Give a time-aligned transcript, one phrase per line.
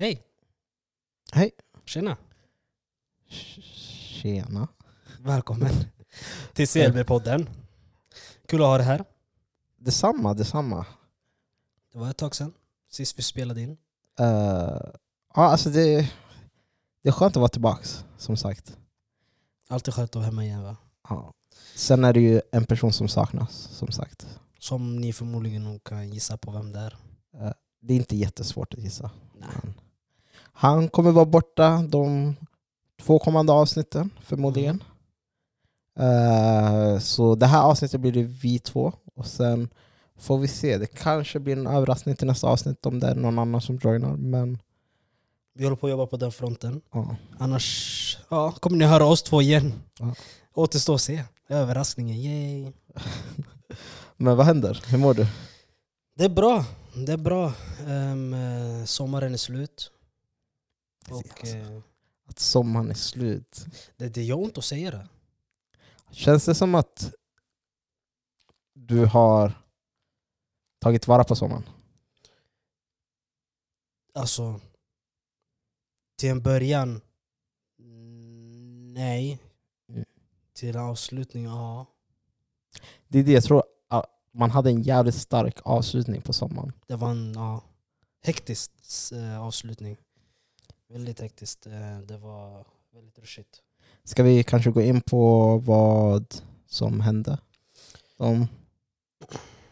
[0.00, 0.22] Hej!
[1.32, 1.50] Hej.
[1.84, 2.16] Tjena!
[3.28, 4.68] Tjena.
[5.20, 5.70] Välkommen
[6.52, 7.46] till CLB-podden.
[8.46, 9.04] Kul att ha dig här.
[9.76, 10.86] Detsamma, detsamma.
[11.92, 12.52] Det var ett tag sedan
[12.90, 13.70] sist vi spelade in.
[13.70, 13.76] Uh,
[15.34, 16.12] ja, alltså det,
[17.02, 18.76] det är skönt att vara tillbaks, som sagt.
[19.68, 20.76] Alltid skönt att vara hemma igen va?
[21.08, 21.32] Ja.
[21.74, 24.26] Sen är det ju en person som saknas, som sagt.
[24.58, 26.96] Som ni förmodligen nog kan gissa på vem det är.
[27.34, 29.10] Eh, det är inte jättesvårt att gissa.
[29.34, 29.48] Nej.
[29.62, 29.74] Men
[30.60, 32.34] han kommer vara borta de
[33.02, 34.82] två kommande avsnitten, förmodligen.
[35.98, 38.92] Eh, så det här avsnittet blir det vi två.
[39.14, 39.68] Och sen
[40.16, 40.78] får vi se.
[40.78, 44.16] Det kanske blir en överraskning till nästa avsnitt om det är någon annan som joinar.
[44.16, 44.58] Men
[45.54, 46.80] Vi håller på att jobba på den fronten.
[46.92, 47.16] ja.
[47.38, 49.72] Annars ja, kommer ni höra oss två igen.
[49.98, 50.14] Ja.
[50.54, 51.24] Återstår att se.
[51.48, 52.72] Överraskningen, yay!
[54.16, 54.82] Men vad händer?
[54.86, 55.26] Hur mår du?
[56.16, 56.64] Det är bra.
[57.06, 57.46] Det är bra.
[57.86, 59.90] Eh, sommaren är slut.
[61.10, 61.80] Och, Alltså, eh,
[62.26, 63.66] Att sommaren är slut.
[63.96, 65.08] det, det gör ont att säga det.
[66.10, 67.14] Känns det som att
[68.74, 69.52] du har
[70.78, 71.62] tagit vara på sommaren?
[74.14, 74.60] Alltså,
[76.18, 77.00] till en början,
[78.94, 79.38] nej.
[79.88, 80.04] Mm.
[80.52, 81.86] Till en avslutning, ja.
[83.08, 83.62] Det är det jag tror.
[84.32, 86.72] Man hade en jävligt stark avslutning på sommaren.
[86.86, 87.62] Det var en ja,
[88.22, 88.72] hektisk
[89.12, 89.96] eh, avslutning.
[90.88, 91.66] Väldigt hektiskt.
[91.66, 93.62] Eh, det var väldigt rushigt.
[94.04, 96.34] Ska vi kanske gå in på vad
[96.66, 97.38] som hände?
[98.16, 98.46] Om,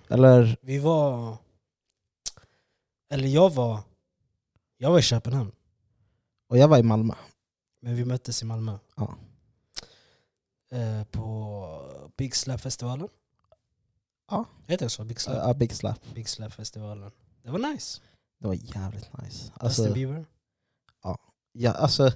[0.08, 1.36] eller Vi var...
[3.11, 3.81] Eller jag var...
[4.78, 5.53] Jag var i Köpenhamn,
[6.48, 7.14] och jag var i Malmö.
[7.80, 8.78] men vi möttes i Malmö.
[8.97, 9.14] Ja.
[10.70, 13.08] Eh, på Big Slap-festivalen.
[14.30, 14.45] Ja.
[14.67, 15.05] Heter det så?
[15.05, 15.36] Big Slap?
[15.36, 16.01] Ja, Big Slap.
[16.14, 17.11] Big Slap-festivalen.
[17.42, 18.01] Det var nice.
[18.39, 19.25] Det var jävligt nice.
[19.42, 20.27] Justin Alltså, Bieber.
[21.59, 22.11] Ja, alltså,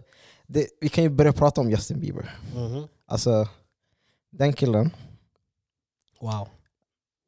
[0.46, 2.38] det, vi kan ju börja prata om Justin Bieber.
[2.54, 2.86] Mhm.
[3.06, 3.48] Alltså,
[4.30, 4.90] den killen.
[6.20, 6.48] Wow.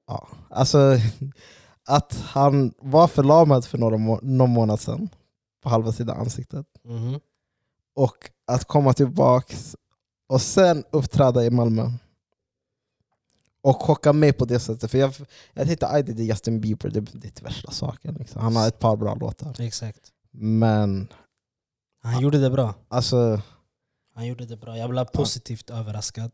[0.06, 0.98] Ja, alltså
[1.86, 5.08] att han var förlamad för några må någon månad sedan
[5.62, 7.20] på halva sidan ansiktet Mhm.
[7.94, 9.76] och att komma tillbaks
[10.26, 11.90] och sen uppträda i Malmö
[13.60, 14.90] och chocka mig på det sättet.
[14.90, 15.14] För jag,
[15.54, 18.14] jag tänkte aj det är Justin Bieber, det, det är inte värsta saken.
[18.14, 18.42] Liksom.
[18.42, 19.60] Han har ett par bra låtar.
[19.60, 20.00] Exakt.
[20.30, 21.08] Men
[22.02, 22.74] Han gjorde det bra.
[22.88, 23.42] alltså,
[24.14, 24.78] Han gjorde det bra.
[24.78, 26.30] Jag blev positivt överraskad.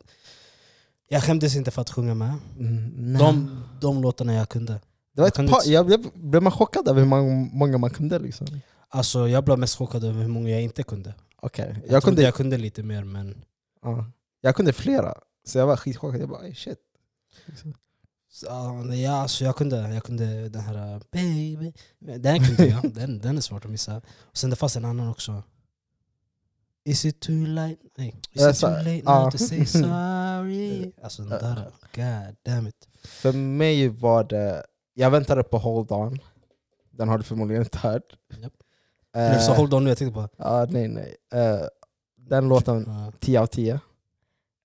[1.08, 2.34] Jag skämdes inte för att sjunga med.
[2.58, 3.18] mm.
[3.18, 4.72] De, de låtarna jag kunde.
[4.72, 7.08] det var jag ett par, inte- jag blev, blev man chockad över hur
[7.54, 8.18] många, man kunde.
[8.18, 8.46] Liksom.
[8.88, 11.14] Alltså jag blev mest chockad över hur många jag inte kunde.
[11.42, 11.68] Okay.
[11.84, 13.44] Jag, Jag, kunde, jag kunde lite mer men...
[13.82, 14.06] ja,
[14.40, 15.14] jag kunde flera,
[15.46, 16.20] så jag var skitchockad.
[16.20, 16.78] Jag bara "Ey, shit.
[18.30, 21.72] Så, Ja, ja, alltså jag kunde, jag kunde den här baby.
[21.98, 22.92] Den kunde jag.
[22.94, 23.96] Den, den är svårt att missa.
[24.20, 25.42] Och sen det fanns en annan också.
[26.88, 27.76] Is it too late?
[27.96, 28.20] Nej.
[28.32, 30.92] Is it så- too late now to say sorry?
[31.02, 32.88] Alltså den där, god damn it.
[33.04, 34.66] För mig var det...
[34.94, 36.18] Jag väntade på Hold On.
[36.90, 38.16] Den har du förmodligen inte hört.
[38.30, 40.28] Eh, Uh, så hold on nu, jag tänkte på...
[40.36, 41.16] ja, nej, nej.
[41.32, 41.60] Eh,
[42.16, 43.12] den låten, Ja.
[43.20, 43.80] 10 av 10.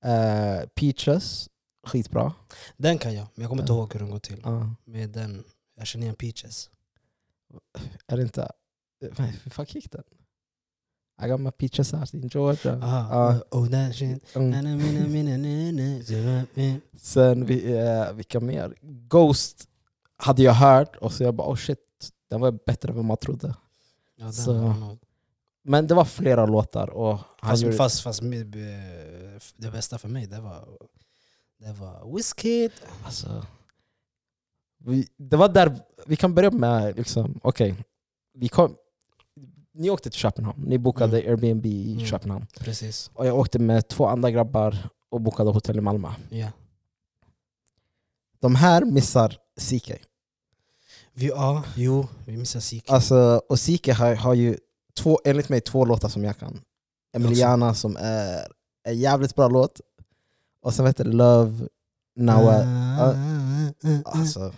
[0.06, 1.50] Eh, Peaches,
[1.88, 2.34] skitbra.
[2.78, 4.44] Den kan jag, men jag kommer inte ihåg hur den går till.
[4.86, 5.44] Med den,
[5.76, 6.70] jag känner igen Peaches.
[8.08, 8.42] är det inte...
[9.18, 10.04] eh, Hur fuck gick den?
[11.26, 12.80] I got my peaches out in Georgia.
[12.84, 13.42] Aha, Ja.
[13.60, 14.36] oh that shit.
[14.36, 14.50] Mm.
[16.98, 18.74] Sen vi, eh, vilka mer?
[19.08, 19.68] Ghost
[20.18, 21.80] hade jag hört och så jag bara oh shit,
[22.30, 23.56] den var bättre än vad man trodde.
[24.16, 24.96] Ja, Så-
[25.66, 28.28] Men det var flera låtar och Fast, gjorde- fast, fast eh,
[29.58, 30.68] det bästa för mig det var,
[31.60, 32.72] det var Wizkid.
[33.06, 33.46] Alltså,
[34.78, 35.76] vi, det var där,
[36.08, 37.76] vi kan börja med, liksom, okej,
[38.34, 38.76] vi kom,
[39.74, 42.06] ni åkte till Köpenhamn, ni bokade Airbnb i Mm.
[42.06, 42.46] Köpenhamn.
[42.60, 43.12] Precis.
[43.14, 46.10] Och jag åkte med två andra grabbar och bokade hotell i Malmö.
[46.30, 46.48] Ja.
[48.40, 49.92] De här missar CK.
[51.14, 52.90] Vi, ja, jo, vi missar Sik.
[52.90, 54.58] Alltså, och CK har, har ju
[54.98, 56.62] två, enligt mig två låtar som jag kan.
[57.16, 58.48] Emiliana som är
[58.84, 59.82] en jävligt bra låt.
[60.62, 61.68] Och sen heter det Love
[62.16, 62.48] Now.
[62.48, 63.14] Ah,
[64.06, 64.54] Alltså,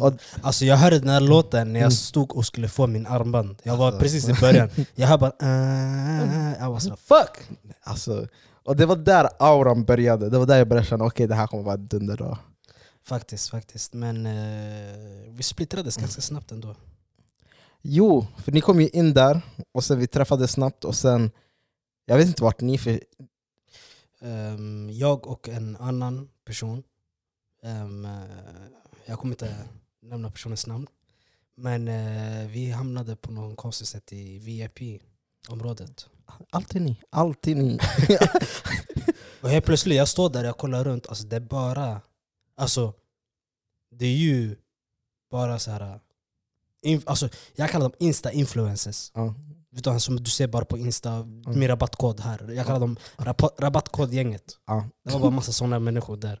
[0.00, 1.90] Och, alltså jag hörde den här låten när jag Mm.
[1.90, 3.56] stod och skulle få min armband.
[3.62, 4.00] Jag var Alltså.
[4.00, 4.68] precis i början.
[4.94, 5.32] Jag hörde bara...
[5.40, 7.38] ah, Jag var så fuck!
[7.82, 8.26] alltså,
[8.64, 10.30] och det var där auran började.
[10.30, 12.38] Det var där jag började känna okej det här kommer vara dunder då.
[13.04, 13.92] Faktiskt, faktiskt.
[13.94, 16.74] Men eh, vi splittrades ganska snabbt ändå.
[17.82, 19.40] Jo, för ni kom ju in där
[19.72, 21.30] och sen vi träffades snabbt och sen
[22.06, 23.00] Jag vet inte vart ni för...
[24.20, 26.82] Ehm, jag och en annan person,
[27.64, 28.20] eh,
[29.06, 29.56] jag kommer inte
[30.02, 30.86] nämna personens namn,
[31.54, 36.06] Men eh, vi hamnade på någon konstigt sätt i VIP-området.
[36.50, 37.78] Alltid ni, alltid ni.
[39.40, 42.00] Och helt plötsligt, jag står där och jag kollar runt, alltså det är bara...
[42.56, 42.92] Alltså,
[43.90, 44.56] det är ju
[45.30, 46.00] bara så här...
[46.82, 49.10] In, alltså, jag kallar dem insta-influencers.
[49.14, 49.34] ja.
[49.98, 52.50] Som du ser bara på insta, med rabattkod här.
[52.52, 52.96] Jag kallar dem
[53.58, 54.58] rabattkodgänget.
[54.66, 54.88] Ja.
[55.04, 56.40] Det var bara massa sådana människor där.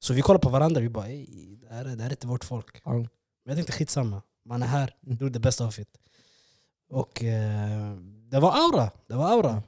[0.00, 2.44] Så vi kollade på varandra, vi bara det, här är, det här är inte vårt
[2.44, 2.80] folk.
[2.84, 2.92] Ja.
[2.92, 3.06] Men
[3.44, 5.18] jag tänkte skitsamma, man är här, Mm.
[5.18, 5.86] gjorde det bästa av det.
[6.90, 7.96] Och eh,
[8.30, 9.62] det var aura, det var aura.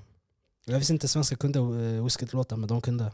[0.67, 3.13] Jag visste inte svenska kunde uh, whisky-låtar, men de kunde.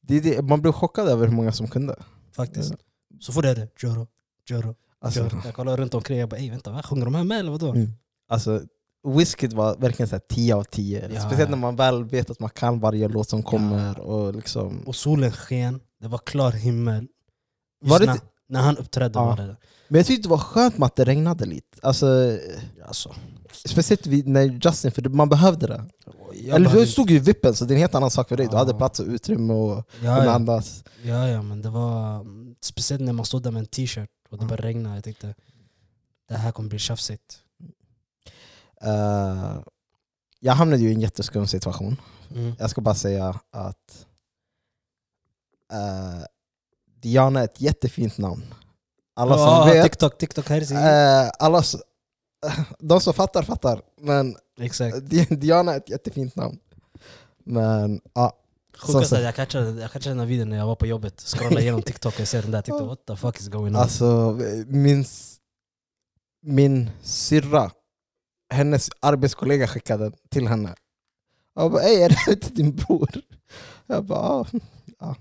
[0.00, 1.96] Det, det, man blev chockad över hur många som kunde.
[2.32, 2.74] Faktiskt.
[3.20, 4.06] Så får det det, Joro,
[4.46, 5.40] Joro, Alltså, Joro.
[5.44, 6.82] Jag kollade runt omkring, jag bara vänta, va?
[6.82, 7.68] sjunger de här med eller vadå?
[7.74, 7.92] mm.
[8.28, 8.62] alltså,
[9.06, 11.08] Whisky var verkligen så här 10 av 10.
[11.14, 11.56] Ja, Speciellt ja.
[11.56, 14.00] när man väl vet att man kan varje låt som kommer.
[14.00, 17.06] Och liksom, Och solen sken, det var klar himmel.
[17.84, 18.18] Var det när,
[18.48, 19.24] när han uppträdde Ja.
[19.24, 19.56] var det
[19.88, 21.78] men jag tyckte det var skönt med att det regnade lite.
[21.82, 22.38] Alltså,
[22.86, 23.14] alltså,
[23.66, 25.84] speciellt vid, när Justin, för man behövde det.
[26.34, 28.36] jag Eller du stod ju i vippen, så det är en helt annan sak för
[28.36, 28.46] dig.
[28.46, 28.58] Du Ja.
[28.58, 29.82] hade plats och utrymme och Ja,
[30.16, 30.30] kunde ja.
[30.30, 30.84] andas.
[31.02, 32.26] ja, ja, men det var
[32.60, 34.48] speciellt när man stod där med en t-shirt och det Mm.
[34.48, 34.94] började regna.
[34.94, 35.34] Jag tänkte
[36.28, 37.38] det här kommer bli tjafsigt.
[38.82, 39.58] Eh,
[40.40, 41.96] jag hamnade ju i en jätteskum situation.
[42.34, 42.52] Mm.
[42.58, 44.06] Jag ska bara säga att
[45.72, 46.24] eh,
[47.00, 48.54] Diana är ett jättefint namn.
[49.14, 50.72] Alla som Ja, vet, TikTok, TikTok här
[51.24, 51.62] eh, alla,
[52.78, 53.82] de som fattar fattar.
[54.00, 54.96] Men Exakt.
[55.10, 56.58] Di- Diana är ett jättefint namn.
[57.44, 58.32] Men ja,
[58.78, 61.20] Sjukaste är att jag catchade, jag catchade den här videon när jag var på jobbet.
[61.20, 62.62] Scrollade igenom TikTok och ser den där.
[62.62, 63.80] Tänkte what the fuck is going on?
[63.82, 65.04] alltså min,
[66.42, 67.70] min syrra,
[68.50, 70.74] hennes arbetskollega skickade den till henne.
[71.54, 73.10] Jag bara, ey är det inte din bror?
[73.86, 74.46] Jag bara,
[74.98, 75.16] ja.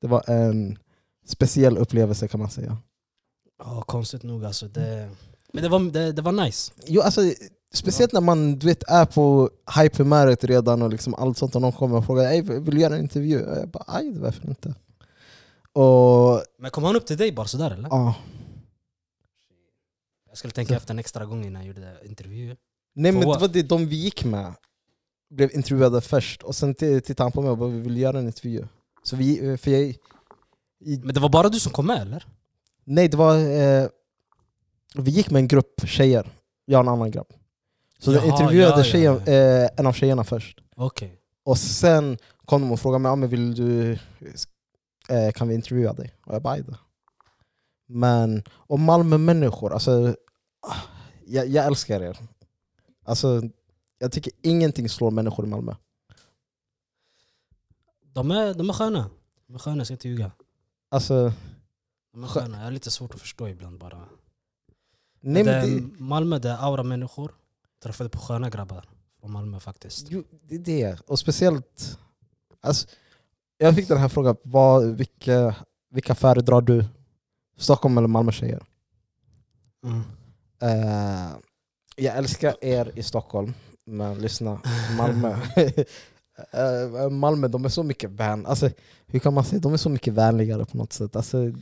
[0.00, 0.78] Det var en
[1.26, 2.76] speciell upplevelse kan man säga.
[3.58, 4.66] Ja, konstigt nog alltså.
[4.68, 5.10] Det,
[5.52, 6.72] men det var, det, det var nice.
[6.86, 7.20] Jo, alltså,
[7.74, 9.50] speciellt när man du vet, är på
[9.80, 12.94] hyperhumöret redan och liksom allt sånt och någon kommer och frågar Ey, vill du göra
[12.94, 13.44] en intervju?
[13.46, 14.74] Och jag bara, aj varför inte?
[15.72, 17.88] Och Men kom han upp till dig bara sådär eller?
[17.88, 18.14] ja,
[20.34, 22.56] Jag skulle tänka efter en extra gång innan jag gjorde intervju.
[22.94, 24.54] nej men det var det de vi gick med
[25.30, 28.26] blev intervjuade först och sen tittade han på mig och bara, vi vill göra en
[28.26, 28.64] intervju.
[29.02, 29.80] Så vi, för jag,
[30.80, 32.26] i, Men det var bara du som kom med eller?
[32.84, 33.88] nej det var, eh,
[34.94, 36.32] vi gick med en grupp tjejer,
[36.64, 37.32] jag och en annan grabb.
[37.98, 39.32] Så Jaha, jag intervjuade ja, ja, tjejen, ja.
[39.32, 40.60] Eh, en av tjejerna först.
[40.76, 41.20] Okej.
[41.44, 43.92] Och sen kom de och frågade mig, ja, men vill du,
[45.08, 46.14] eh, kan vi intervjua dig?
[46.26, 46.74] Och jag bara, "Aj då."
[47.86, 50.14] Men, och Malmö-människor, alltså, ah,
[51.26, 52.18] jag, jag älskar er.
[53.04, 53.42] Alltså,
[53.98, 55.74] jag tycker ingenting slår människor i Malmö.
[58.12, 59.10] De är, de är sköna.
[59.46, 60.30] De är sköna, jag ska inte ljuga.
[60.88, 61.32] Alltså,
[62.12, 62.56] De är Skö- sköna.
[62.56, 64.08] Jag har lite svårt att förstå ibland bara.
[65.20, 67.34] nej, det det, Malmö, det är aura människor.
[67.82, 68.88] Träffade på sköna grabbar
[69.20, 70.06] från Malmö faktiskt.
[70.10, 71.00] jo, det är det.
[71.06, 71.98] Och speciellt,
[72.60, 72.88] alltså,
[73.58, 75.54] jag fick den här frågan, vad, vilka,
[75.90, 76.84] vilka föredrar du?
[77.56, 78.62] Stockholm eller Malmö-tjejer?
[79.84, 80.02] Mm.
[80.62, 81.36] Eh,
[81.96, 83.54] jag älskar er i Stockholm,
[83.86, 84.60] men lyssna,
[84.98, 85.36] Malmö.
[86.52, 88.46] Eh, Malmö, de är så mycket vän...
[88.46, 88.70] Alltså,
[89.06, 89.60] hur kan man säga?
[89.60, 91.16] De är så mycket vänligare på något sätt.
[91.16, 91.52] Alltså,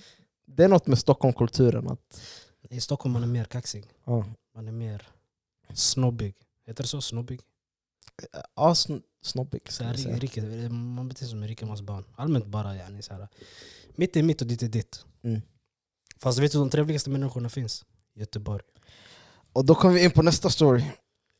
[0.47, 1.89] det är något med Stockholmkulturen.
[1.89, 2.21] Att,
[2.71, 3.85] I Stockholm man är mer kaxig.
[4.05, 4.25] ja,
[4.55, 5.09] Man är mer
[5.75, 6.35] snobbig.
[6.67, 7.01] Heter det så?
[7.01, 7.41] Snobbig?
[8.57, 9.73] ja, sn- snobbig.
[9.73, 12.05] Så här, rike, man beter sig som en rikemansbarn.
[12.17, 13.29] Allmänt bara yani, så här.
[13.97, 15.05] Mitt är mitt och ditt är ditt.
[15.23, 15.41] Mm.
[16.19, 17.85] Fast vet du de trevligaste människorna finns?
[18.15, 18.65] Göteborg.
[19.53, 20.85] Och då kommer vi in på nästa story.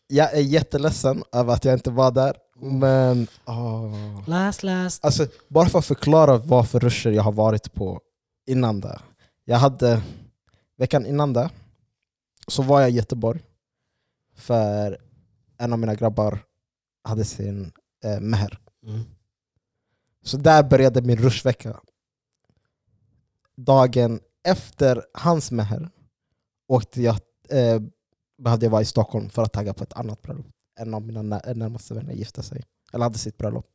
[0.07, 2.37] Jag är jätteledsen över att jag inte var där.
[2.55, 4.29] Men åh.
[4.29, 5.05] Last last.
[5.05, 8.01] Alltså, bara för att förklara vad för ruscher jag har varit på
[8.47, 9.01] innan det.
[9.45, 10.03] Jag hade,
[10.77, 11.51] veckan innan det,
[12.49, 13.41] så var jag i Göteborg.
[14.35, 14.99] För
[15.59, 16.39] en av mina grabbar
[17.05, 17.73] hade sin
[18.05, 18.59] eh, meher.
[18.87, 19.05] Mm.
[20.23, 21.81] Så där började min rushvecka.
[23.57, 25.91] Dagen efter hans meher
[26.69, 27.17] åkte jag,
[27.49, 27.81] eh,
[28.43, 30.47] behövde jag vara i Stockholm för att tagga på ett annat bröllop.
[30.81, 33.67] En av mina när- närmaste vänner gifte sig, eller hade sitt bröllop.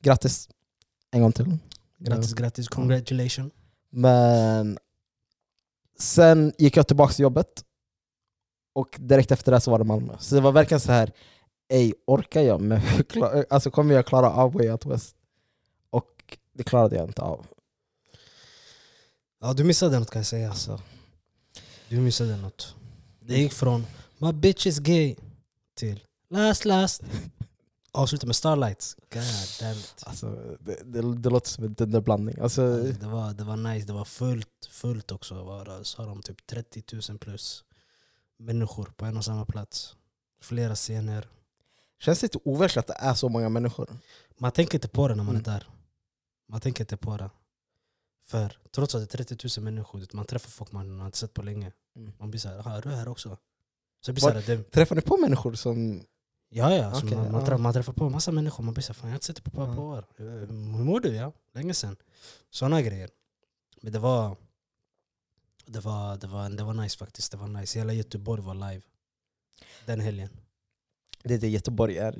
[0.00, 0.48] Grattis
[1.10, 1.58] en gång till.
[1.98, 2.68] Grattis, grattis.
[2.68, 3.52] Congratulations.
[3.90, 4.78] Men
[5.98, 7.64] sen gick jag tillbaka till jobbet
[8.72, 10.16] och direkt efter det så var det Malmö.
[10.18, 11.12] Så det var verkligen så här,
[11.68, 15.16] ej orkar jag klar- alltså kommer jag klara av Way Out West?
[15.90, 17.46] Och det klarade jag inte av.
[19.40, 20.48] Ja, du missade något kan jag säga.
[20.50, 20.80] Alltså,
[21.88, 22.74] Du missade något.
[23.20, 23.86] Det gick från
[24.22, 25.16] My bitch is gay
[25.76, 26.00] till
[26.30, 27.02] last last.
[27.92, 28.96] Avsluta med Starlights.
[29.12, 29.22] God
[29.60, 30.02] damn it.
[30.06, 32.38] Alltså, det, det, det låter som en dunderblandning.
[32.40, 35.44] Alltså, Det var, det var nice, det var fullt, fullt också.
[35.44, 37.64] Var, det, sa de typ 30 000 plus
[38.38, 39.96] människor på en och samma plats.
[40.42, 41.28] Flera scener.
[42.00, 43.88] känns lite overkligt att det är så många människor.
[44.38, 45.40] Man tänker inte på det när man Mm.
[45.50, 45.68] är där.
[46.48, 47.30] Man tänker inte på det.
[48.26, 51.42] För trots att det är 30 000 människor, man träffar folk man inte sett på
[51.42, 51.72] länge.
[51.96, 52.12] Mm.
[52.18, 53.36] Man blir såhär, "Jaha, är du här också?
[54.04, 56.04] Så blir Var- det, Träffar ni på människor som...
[56.48, 57.46] ja ja, så Okej, man, man, ja.
[57.46, 59.42] träffar, man träffar på massa människor, man blir såhär, fan jag har inte sett dig
[59.42, 59.80] på ett par Ja.
[59.80, 59.98] år.
[60.18, 61.08] Eh, Hur mår du?
[61.14, 61.96] Ja, länge sen.
[62.50, 63.10] Såna grejer.
[63.82, 64.36] Men det var,
[65.66, 67.30] det var, det var, det var nice faktiskt.
[67.32, 67.78] Det var nice.
[67.78, 68.82] Hela Göteborg var live.
[69.86, 70.28] Den helgen.
[71.22, 72.18] Det är det Göteborg är.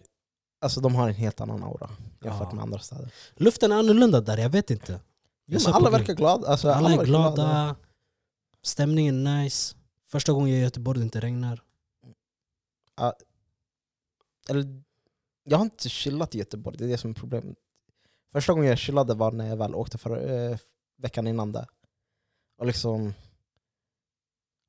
[0.61, 2.55] Alltså de har en helt annan aura jämfört Ja.
[2.55, 3.13] med andra städer.
[3.37, 5.01] Luften är annorlunda där, jag vet inte.
[5.47, 6.49] Jo, Jag alla verkar glada.
[6.49, 7.77] Alltså, Alla är verkar glada,
[8.63, 9.75] stämningen är nice.
[10.07, 11.63] Första gången jag är i Göteborg det inte regnar.
[14.49, 14.83] Eller,
[15.45, 17.57] jag har inte chillat i Göteborg, det är det som är problemet.
[18.33, 20.59] Första gången jag chillade var när jag väl åkte för, eh,
[20.99, 21.67] veckan innan det.
[22.59, 23.15] Och liksom...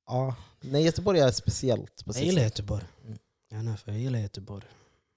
[0.07, 2.05] Ja, nej Göteborg är speciellt.
[2.05, 2.43] på Jag gillar.
[2.43, 2.85] Göteborg.
[3.05, 3.17] Mm.
[3.49, 4.65] Vet inte, jag gillar Göteborg.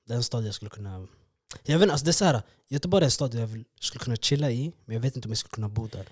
[0.07, 1.07] Det är en stad jag skulle kunna...
[1.63, 4.17] Jag vet inte, alltså det är så här, Göteborg är en stad jag skulle kunna
[4.17, 6.07] chilla i, men jag vet inte om jag skulle kunna bo där.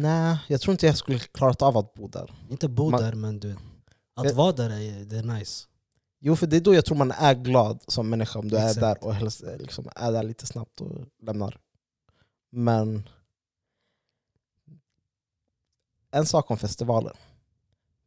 [0.00, 2.34] Nej, jag tror inte jag skulle klarat av att bo där.
[2.50, 3.56] Inte bo Man- där, men du,
[4.14, 5.66] att Jag- vara där är, det är nice.
[6.24, 8.66] Jo, för det är då jag tror man är glad som människa om du är
[8.68, 8.80] Exakt.
[8.80, 11.58] där och helst eh, liksom är där lite snabbt och lämnar.
[12.50, 13.08] Men
[16.10, 17.16] en sak om festivaler.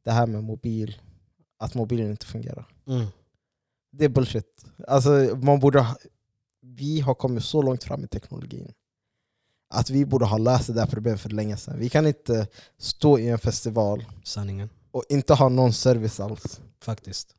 [0.03, 1.01] Det här med mobil,
[1.57, 2.67] att mobilen inte fungerar.
[2.87, 3.05] Mm.
[3.91, 4.65] Det är bullshit.
[4.87, 5.09] Alltså,
[5.43, 5.95] man borde ha,
[6.61, 8.73] vi har kommit så långt fram i teknologin
[9.69, 11.79] att vi borde ha löst det där problemet för länge sedan.
[11.79, 12.47] Vi kan inte
[12.77, 14.69] stå i en festival Sanningen.
[14.95, 16.59] Och inte ha någon service alls.
[16.81, 17.35] Faktiskt.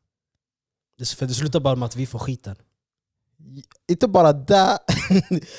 [0.97, 2.55] Det, för det slutar bara med att vi får skiten.
[3.87, 4.79] Inte bara det,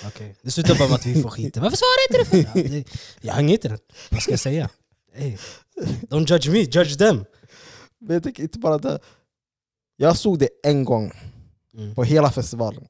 [0.07, 0.35] Okay.
[0.43, 1.63] Det slutar bara med att vi får skiten.
[1.63, 2.59] Varför svarar inte du för?
[2.59, 2.85] Ja, det-
[3.21, 3.93] Jag har inget internet.
[4.11, 4.71] Vad ska jag säga?
[5.13, 5.37] Hey,
[6.11, 7.25] don't judge me, judge them.
[7.99, 8.99] Men jag tänker inte bara det.
[9.97, 11.13] Jag såg det en gång
[11.75, 11.95] Mm.
[11.95, 12.89] på hela festivalen.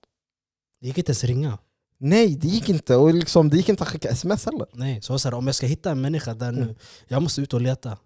[0.80, 1.58] Det gick inte ens ringa.
[1.98, 2.96] Nej, det gick inte.
[2.96, 4.66] Och liksom, det gick inte att skicka sms heller.
[4.72, 6.74] Nej, så, så här, om jag ska hitta en människa där nu, Mm.
[7.08, 7.98] jag måste ut och leta.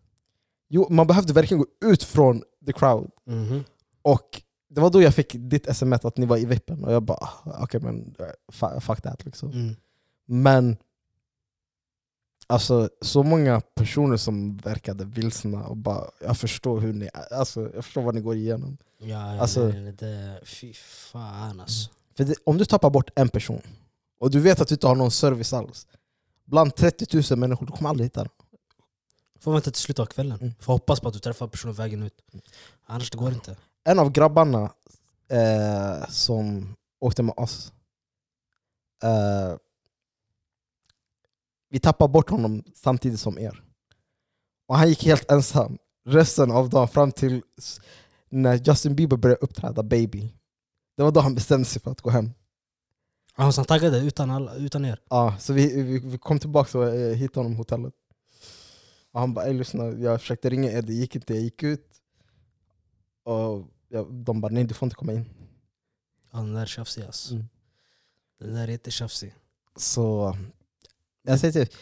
[0.74, 3.10] Jo, man behövde verkligen gå ut från the crowd.
[3.24, 3.64] Mhm.
[4.02, 6.84] Och det var då jag fick ditt sms att ni var i vippen.
[6.84, 9.50] Och jag bara, ah, okej men eh, fuck that liksom.
[9.52, 9.76] Mm.
[10.26, 10.76] Men
[12.46, 17.84] alltså, så många personer som verkade vilsna och bara, jag förstår hur ni alltså, jag
[17.84, 18.76] förstår vad ni går igenom.
[18.98, 21.90] Ja, ja Alltså- nej, nej, det, fy fan alltså.
[22.16, 23.62] För det, om du tappar bort en person
[24.20, 25.86] och du vet att du inte har någon service alls,
[26.44, 28.32] bland 30 000 människor, du kommer aldrig hitta den.
[29.42, 30.38] Får vänta till slutet av kvällen.
[30.40, 30.54] Mm.
[30.60, 32.24] Får hoppas på att du träffar personen vägen ut.
[32.84, 33.56] Annars det går inte.
[33.84, 34.72] En av grabbarna
[35.28, 37.72] eh, som åkte med oss,
[39.02, 39.56] eh,
[41.70, 43.62] vi tappade bort honom samtidigt som er.
[44.68, 47.42] Och han gick helt ensam resten av dagen fram till
[48.28, 50.34] när Justin Bieber började uppträda Baby.
[50.96, 52.30] Det var då han bestämde sig för att gå hem.
[53.36, 55.00] Ja, så han taggade utan, alla, utan er?
[55.10, 57.94] Ja, så vi, vi, vi kom tillbaka och eh, hittade honom på hotellet.
[59.12, 62.00] Och han bara, "Ey, lyssna, jag försökte ringa er, det gick inte, jag gick ut.
[63.24, 65.24] Och jag, de bara, nej du får inte komma in.
[66.32, 67.34] Ja, den där är tjafsig alltså.
[67.34, 67.46] Mm.
[68.38, 69.34] Den där är jättetjafsig.
[69.76, 70.36] Så
[71.22, 71.76] jag säger till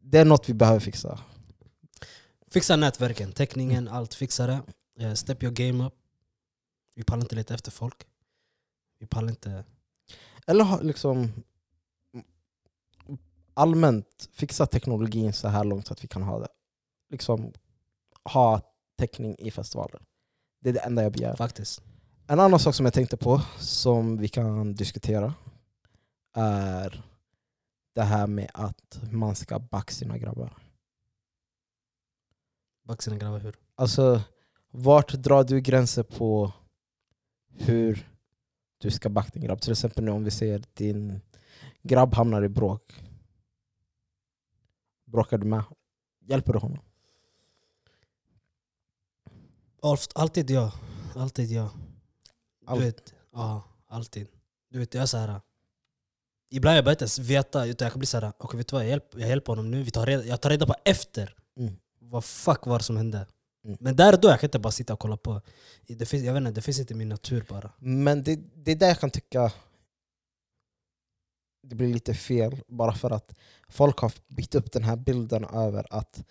[0.00, 1.20] det är något vi behöver fixa.
[2.50, 4.14] Fixa nätverken, täckningen, allt.
[4.14, 4.62] Fixa det.
[4.98, 5.94] Eh, Step your game up.
[6.94, 8.06] Vi pallar inte leta efter folk.
[8.98, 9.64] Vi pallar inte...
[10.46, 11.32] Eller liksom
[13.54, 16.48] allmänt fixa teknologin så här långt så att vi kan ha det.
[17.14, 17.52] Liksom
[18.24, 18.60] ha
[18.98, 20.02] täckning i festivaler.
[20.60, 21.36] Det är det enda jag begär.
[21.36, 21.82] Faktiskt.
[22.26, 25.34] En annan sak som jag tänkte på som vi kan diskutera
[26.36, 27.04] är
[27.94, 30.56] det här med att man ska backa sina grabbar.
[32.82, 33.56] Back sina grabbar hur?
[33.74, 34.22] Alltså,
[34.70, 36.52] vart drar du gränser på
[37.48, 38.08] hur
[38.78, 39.60] du ska backa din grabb?
[39.60, 41.20] Till exempel nu om vi ser din
[41.82, 43.02] grabb hamnar i bråk.
[45.04, 45.64] Bråkar du med?
[46.20, 46.80] Hjälper du honom?
[49.84, 50.70] Allt- Alltid jag.
[51.14, 51.68] Alltid jag.
[52.66, 52.80] Allt.
[52.80, 54.28] Du vet, ja, alltid.
[54.70, 55.40] Du vet, jag är så här.
[56.50, 58.32] Ibland jag inte ens veta, utan jag kan bli så här.
[58.38, 59.82] okej vet du vad, jag hjälper, jag hjälper honom nu.
[59.82, 61.76] Vi tar reda, jag tar reda på efter Mm.
[61.98, 63.26] vad fuck var det som hände.
[63.64, 63.76] Mm.
[63.80, 65.40] Men där och då jag kan inte bara sitta och kolla på.
[65.86, 67.72] Det finns, jag vet inte, det finns inte i min natur bara.
[67.78, 69.52] Men det, det är där jag kan tycka
[71.66, 73.34] det blir lite fel, bara för att
[73.68, 76.24] folk har byggt upp den här bilden över att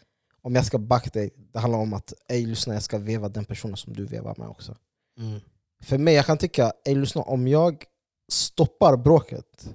[0.44, 3.46] om jag ska backa dig, det handlar om att ej lyssna, jag ska veva den
[3.46, 4.78] personen som du vevar med också.
[5.20, 5.40] Mm.
[5.84, 7.84] För mig, jag kan tycka, ey lyssna, om jag
[8.32, 9.70] stoppar bråket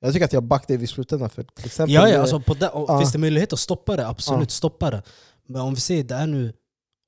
[0.00, 2.54] Jag tycker att jag backar dig vid slutändan för till exempel Ja, ja alltså på
[2.54, 2.98] det, Ja.
[2.98, 4.54] finns det möjlighet att stoppa det, absolut Ja.
[4.54, 5.02] stoppa det.
[5.46, 6.52] Men om vi säger det är nu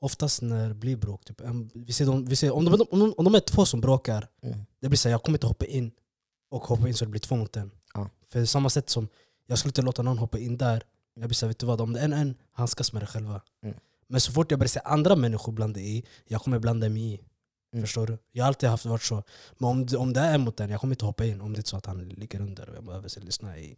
[0.01, 1.41] oftast när det blir bråk, typ,
[1.75, 4.59] vi de, vi säger, om, de, om, de, om de är två som bråkar, Mm.
[4.81, 5.91] det blir så här, jag kommer inte hoppa in
[6.51, 7.71] och hoppa in så det blir två mot en.
[7.95, 8.09] Ja.
[8.29, 9.09] För samma sätt som
[9.47, 10.83] jag skulle inte låta någon hoppa in där,
[11.15, 13.41] jag blir såhär, vet du vad, om det är en en, handskas med det själva.
[13.65, 13.77] Mm.
[14.09, 17.21] Men så fort jag börjar se andra människor blanda i, jag kommer blanda mig i.
[17.73, 17.85] Mm.
[17.87, 18.19] Förstår du?
[18.33, 19.23] Jag har alltid haft varit så.
[19.59, 21.61] Men om, det- om det är mot en, jag kommer inte hoppa in om det
[21.61, 23.77] är så att han ligger under och jag behöver lyssna i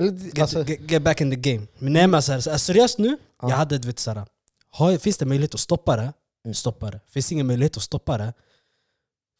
[0.00, 1.66] Get, alltså, get, get back in the game.
[1.78, 3.50] Men nej men så här, så här, seriöst nu, Ja.
[3.50, 4.26] jag hade du vet såhär,
[4.70, 6.12] har, finns det möjlighet att stoppa det?
[6.44, 6.54] Mm.
[6.54, 7.00] Stoppa det.
[7.08, 8.32] Finns det ingen möjlighet att stoppa det?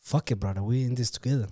[0.02, 1.48] Fuck it brother, we in this together.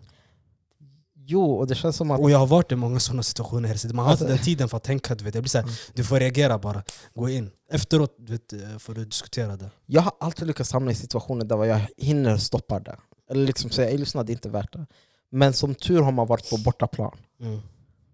[1.30, 3.88] Jo, och det känns som att Och jag har varit i många sådana situationer, så
[3.88, 5.14] man har Alltså- inte den tiden för att tänka.
[5.14, 5.34] Du, vet.
[5.34, 5.74] Jag blir såhär, Mm.
[5.94, 6.82] du får reagera bara,
[7.14, 7.50] gå in.
[7.70, 9.70] Efteråt du vet, eh, får du diskutera det.
[9.86, 12.96] jag har alltid lyckats hamna i situationer där jag hinner stoppa det.
[13.30, 14.86] Eller liksom säga, lyssna det är inte värt det.
[15.30, 17.18] Men som tur har man varit på bortaplan.
[17.40, 17.60] Mm.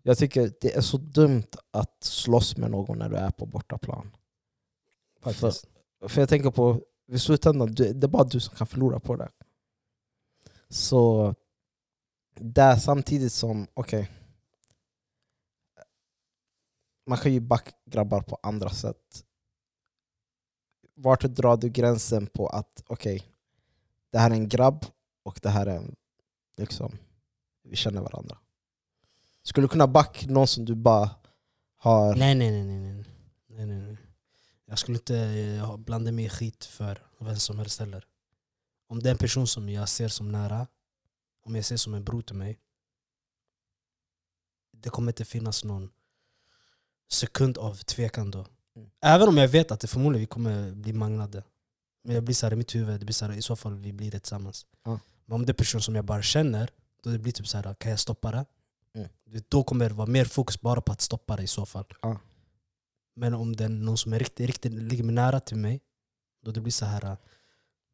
[0.03, 4.11] Jag tycker det är så dumt att slåss med någon när du är på bortaplan.
[5.23, 5.67] Faktiskt.
[6.09, 6.81] För jag tänker på,
[7.13, 9.29] i slutändan, det är bara du som kan förlora på det.
[10.69, 11.35] Så
[12.35, 14.11] där samtidigt som, okej.
[17.07, 19.25] man kan ju backa grabbar på andra sätt.
[20.95, 23.27] Vart drar du gränsen på att, okej,
[24.11, 24.87] det här är en grabb
[25.23, 25.97] och det här är en,
[26.57, 26.99] liksom,
[27.63, 28.39] vi känner varandra.
[29.43, 31.11] Skulle du kunna backa någon som du bara
[31.77, 32.15] har...
[32.15, 33.05] Nej, nej, nej, nej, nej.
[33.47, 33.97] nej, nej, nej.
[34.67, 38.07] Jag skulle inte eh, blanda mig i skit för vem som helst heller.
[38.89, 40.67] Om det är en person som jag ser som nära,
[41.45, 42.59] om jag ser som en bror till mig,
[44.73, 45.91] det kommer inte finnas någon
[47.11, 48.47] sekund av tvekan då.
[48.77, 48.91] Mm.
[49.01, 51.43] Även om jag vet att det förmodligen vi kommer bli manglade.
[52.03, 53.75] Men jag blir så här i mitt huvud, det blir så här, i så fall
[53.75, 54.67] vi blir det tillsammans.
[54.85, 55.01] Ja.
[55.25, 56.71] Men om det är en person som jag bara känner,
[57.03, 58.45] då det blir typ så här, kan jag stoppa det?
[58.95, 59.09] Mm.
[59.49, 61.85] Då kommer det vara mer fokus bara på att stoppa det i så fall.
[63.17, 65.81] Men om det är någon som är riktigt, riktigt ligger nära till mig,
[66.45, 67.05] då det blir så här.
[67.05, 67.17] äh,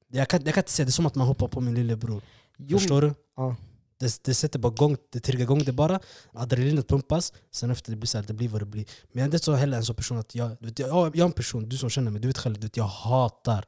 [0.08, 2.22] Jag kan, jag kan inte säga det är som att man hoppar på min lillebror.
[2.68, 3.14] Jo, Förstår du?
[3.36, 3.56] Ja.
[3.98, 6.00] Det, det sätter bara igång, det triggar igång det bara,
[6.32, 8.84] adrenalinet pumpas, sen efter det blir så här, det blir vad det blir.
[9.12, 11.24] Men jag är inte så heller en sån person att jag, vet, jag, jag är
[11.24, 13.64] en person, du som känner mig, du vet själv, du vet, jag hatar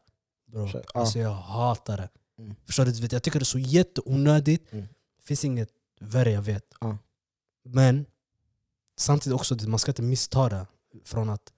[0.53, 0.69] bro.
[0.73, 0.83] Ja.
[0.95, 2.09] Alltså jag hatar det.
[2.39, 2.55] Mm.
[2.67, 2.93] Förstår du?
[2.93, 4.87] du vet, jag tycker det är så jätteonödigt, Mm.
[5.23, 5.69] finns inget
[6.01, 6.65] värre jag vet.
[6.81, 6.99] Ja.
[7.65, 8.07] Men
[8.99, 10.67] samtidigt också, man ska inte missta det
[11.05, 11.53] från att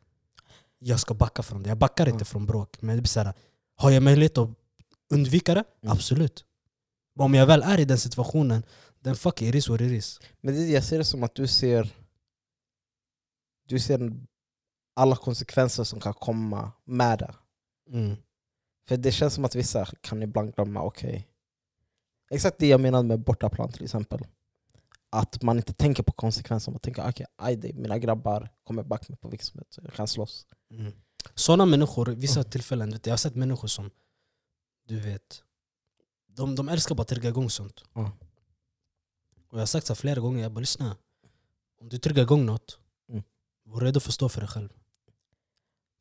[0.78, 1.68] jag ska backa från det.
[1.68, 2.24] Jag backar inte Ja.
[2.24, 3.34] från bråk, men det blir så här,
[3.76, 4.48] har jag möjlighet att
[5.10, 5.64] undvika det?
[5.82, 5.92] Mm.
[5.92, 6.44] Absolut.
[7.18, 8.62] Om jag väl är i den situationen,
[9.04, 10.20] then fuck it, it is what it is.
[10.40, 11.94] Men det, jag ser det som att du ser
[13.68, 14.12] Du ser
[14.94, 17.34] alla konsekvenser som kan komma med det.
[17.90, 18.16] Mm.
[18.88, 21.28] För det känns som att vissa kan ibland glömma, okej
[22.30, 24.20] Exakt det jag menade med bortaplan till exempel.
[25.10, 29.18] Att man inte tänker på konsekvenser, man tänker okej, okay, mina grabbar kommer backa mig
[29.18, 30.46] på vilket som helst, jag kan slåss.
[30.70, 30.92] Mm.
[31.34, 33.90] Sådana människor, vissa tillfällen, vet du, jag har sett människor som,
[34.86, 35.42] du vet,
[36.36, 37.84] de, de älskar bara att trigga igång sånt.
[37.94, 38.12] Ja.
[39.48, 40.96] Och jag har sagt så flera gånger, jag bara lyssna.
[41.80, 43.22] Om du triggar igång något, Mm.
[43.64, 44.68] var redo för att stå för dig själv.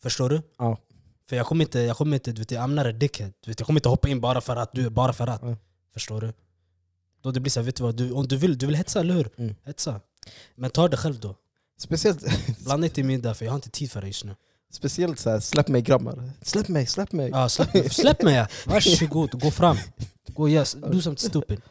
[0.02, 0.42] Förstår du?
[0.58, 0.78] Ja.
[1.30, 3.32] För jag kommer inte, jag kommer inte, du vet, jag amnar dickhead.
[3.40, 5.42] Du vet, jag kommer inte hoppa in bara för att du bara för att.
[5.42, 5.56] Ja.
[5.94, 6.34] Förstår du?
[7.22, 9.00] Då det blir så här, vet du vad, du, om du vill, du vill hetsa,
[9.00, 9.30] eller hur?
[9.38, 9.56] Mm.
[9.64, 10.02] Hetsa.
[10.56, 11.36] Men ta det själv då.
[11.78, 12.24] Speciellt,
[12.64, 14.36] Blanda inte i middag för jag har inte tid för det just nu.
[14.76, 17.30] Speciellt så här, släpp mig grabbar, släpp mig, släpp mig.
[17.30, 18.36] Ja, släpp, släpp mig!
[18.36, 18.48] ja.
[18.66, 19.78] Varsågod, gå fram.
[20.28, 21.62] Gå, yes, do something stupid.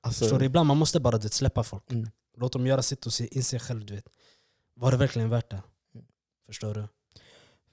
[0.00, 0.44] Alltså, Förstår du?
[0.44, 1.92] Ibland man måste bara du vet, släppa folk.
[1.92, 2.10] Mm.
[2.36, 3.86] Låt dem göra sitt och se, inse själv.
[3.86, 4.08] Du vet.
[4.74, 5.62] Var det verkligen värt det?
[5.94, 6.06] Mm.
[6.46, 6.88] Förstår du?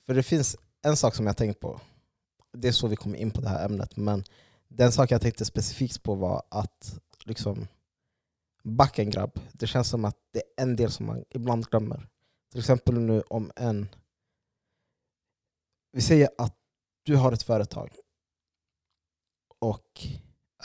[0.05, 1.81] För det finns en sak som jag tänkt på,
[2.57, 4.23] det är så vi kommer in på det här ämnet, men
[4.67, 7.67] den sak jag tänkte specifikt på var att liksom
[8.63, 12.07] backa en grabb, det känns som att det är en del som man ibland glömmer.
[12.51, 13.87] Till exempel nu om en...
[15.95, 16.55] Vi säger att
[17.03, 17.95] du har ett företag
[19.59, 20.07] och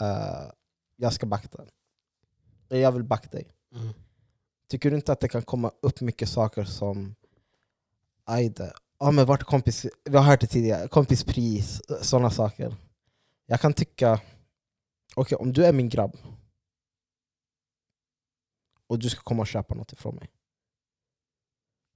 [0.01, 0.51] eh,
[0.97, 1.49] jag ska backa
[2.69, 2.81] den.
[2.81, 3.49] Jag vill backa dig.
[3.75, 3.93] Mm.
[4.69, 7.14] Tycker du inte att det kan komma upp mycket saker som
[8.25, 12.75] Ajde, ja men vart kompis, vi har hört det tidigare, kompispris, sådana saker.
[13.47, 14.21] Jag kan tycka,
[15.14, 16.16] okej om du är min grabb
[18.87, 20.31] och du ska komma och köpa något ifrån mig.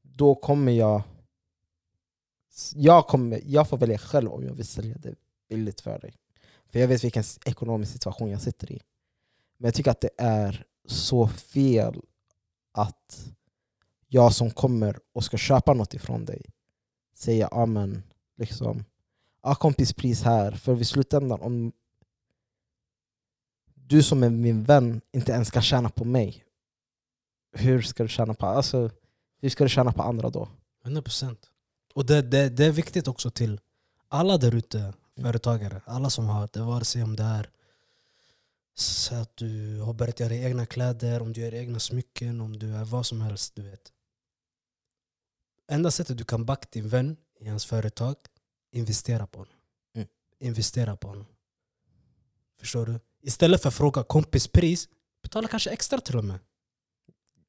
[0.02, 1.02] Då kommer jag,
[2.74, 5.14] jag, kommer, jag får välja själv om jag vill sälja det
[5.48, 6.14] billigt för dig.
[6.66, 8.80] För jag vet vilken ekonomisk situation jag sitter i.
[9.58, 12.02] Men jag tycker att det är så fel
[12.72, 13.34] att
[14.08, 16.42] jag som kommer och ska köpa något ifrån dig
[17.14, 18.02] säger ja men
[18.36, 18.84] liksom
[19.42, 21.72] ja kompispris här, för i slutändan om
[23.74, 26.44] du som är min vän inte ens ska tjäna på mig,
[27.52, 28.90] hur ska du tjäna på, alltså,
[29.40, 30.48] hur ska du tjäna på andra då?
[30.84, 31.36] 100%
[31.94, 33.60] och det, det, det är viktigt också till
[34.08, 37.50] alla där ute, företagare, alla som har det, vare sig om det är
[38.74, 42.74] så att du har börjat göra egna kläder, om du gör egna smycken, om du
[42.74, 43.54] är vad som helst.
[43.54, 43.92] du vet.
[45.68, 48.16] Enda sättet du kan backa din vän i hans företag,
[48.72, 49.54] investera på honom.
[49.94, 50.08] Mm.
[50.38, 51.26] Investera på honom.
[52.60, 53.00] Förstår du?
[53.22, 54.88] Istället för att fråga kompispris,
[55.22, 56.38] betala kanske extra till och med.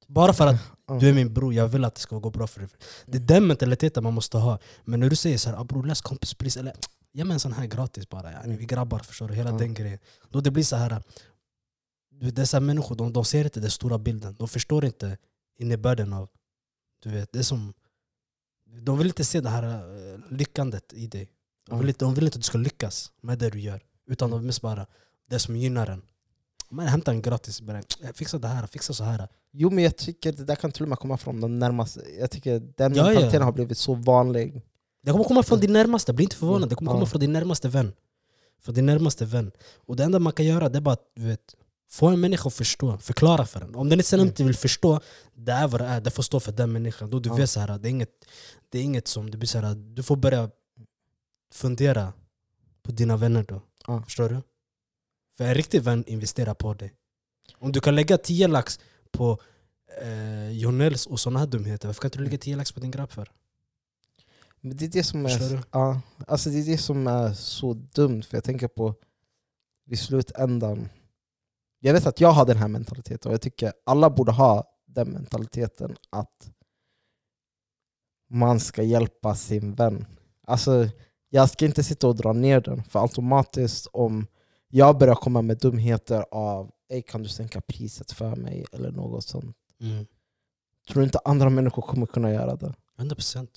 [0.08, 0.60] Bara för att
[1.00, 2.70] du är min bror, jag vill att det ska gå bra för dig.
[3.06, 4.60] Det är den mentaliteten man måste ha.
[4.84, 6.74] Men när du säger så här, ah, bror läs kompispris, eller
[7.13, 8.32] ge mig en sån här gratis bara.
[8.32, 9.34] Yani, vi grabbar, förstår du?
[9.34, 10.00] Hela den grejen.
[10.30, 11.04] Då det blir så här,
[12.22, 14.36] dessa människor de, de ser inte den stora bilden.
[14.39, 15.18] De förstår inte
[15.58, 16.30] innebörden av,
[17.04, 17.74] du vet, det som...
[18.65, 21.30] De vill inte se det här eh, lyckandet i dig.
[21.68, 23.82] De vill, inte, de vill inte att du ska lyckas med det du gör.
[24.08, 24.88] Utan de vill mest bara
[25.30, 26.02] det som gynnar en.
[26.70, 27.82] Men hämta en gratis, bara,
[28.13, 29.28] fixa det här, fixa så här.
[29.58, 32.32] Jo men jag tycker det där kan till och med komma från de närmaste, jag
[32.32, 33.04] tycker den Ja, ja.
[33.04, 34.62] mentaliteten har blivit så vanlig.
[35.04, 36.70] Det kommer komma från din närmaste, bli inte förvånad.
[36.70, 36.96] Det kommer Ja.
[36.96, 37.94] komma från din närmaste vän.
[38.62, 39.52] Från din närmaste vän.
[39.76, 41.56] Och det enda man kan göra det är bara att du vet,
[41.89, 43.76] få en människa att förstå, förklara för den.
[43.76, 44.28] Om den sen Mm.
[44.28, 45.00] inte vill förstå,
[45.34, 47.10] det är vad det är, det får stå för den människan.
[47.10, 47.36] Då du Ja.
[47.36, 48.10] vet så här, det är inget,
[48.70, 50.50] det är inget som, det blir så här, du får börja
[51.54, 52.13] fundera
[52.84, 53.62] på dina vänner då.
[53.88, 54.04] Ja.
[54.04, 54.41] Förstår du?
[55.38, 56.94] För en riktig vän investerar på dig.
[57.60, 58.80] Om du kan lägga 10 lax
[59.17, 59.39] på
[60.01, 62.91] eh, Jonels och såna här dumheter, varför kan inte du lägga 10 lax på din
[62.91, 63.32] grabb för?
[64.62, 68.23] Men det är det som är, ja, alltså det är det som är så dumt,
[68.23, 68.95] för jag tänker på
[69.86, 70.89] vid slutändan.
[71.80, 75.10] Jag vet att jag har den här mentaliteten och jag tycker alla borde ha den
[75.10, 76.51] mentaliteten att
[78.30, 80.06] man ska hjälpa sin vän.
[80.47, 80.89] Alltså,
[81.30, 84.28] jag ska inte sitta och dra ner den, för automatiskt om
[84.69, 89.23] jag börjar komma med dumheter av Ey, kan du sänka priset för mig eller något
[89.23, 89.58] sånt.
[89.82, 90.06] Mm.
[90.88, 92.73] Tror du inte andra människor kommer kunna göra det?
[92.97, 93.47] 100%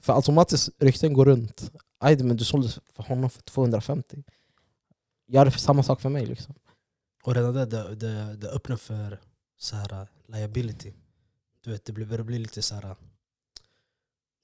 [0.00, 1.70] För automatiskt rykten går runt.
[1.98, 4.22] Aj, men du sålde för honom för 250.
[5.26, 6.26] Gör det för samma sak för mig.
[6.26, 6.54] Liksom.
[7.24, 9.20] Och redan där, det, det, det öppnar för
[9.58, 10.92] så här, uh, liability.
[11.64, 12.84] Du vet, det börjar bli lite så här.
[12.84, 12.94] uh,